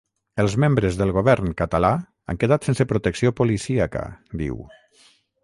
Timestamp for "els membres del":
0.43-1.11